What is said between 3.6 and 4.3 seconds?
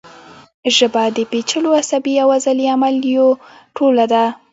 ټولګه ده